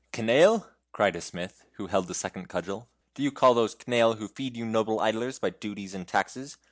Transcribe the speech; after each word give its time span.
Canaille!" 0.11 0.65
cried 0.93 1.15
a 1.15 1.21
smith, 1.21 1.63
who 1.73 1.85
held 1.85 2.07
the 2.07 2.15
second 2.15 2.49
cudgel. 2.49 2.89
"Do 3.13 3.21
you 3.21 3.31
call 3.31 3.53
those 3.53 3.75
canaille 3.75 4.15
who 4.15 4.27
feed 4.29 4.57
you 4.57 4.65
noble 4.65 4.99
idlers 4.99 5.37
by 5.37 5.51
duties 5.51 5.93
and 5.93 6.07
taxes? 6.07 6.57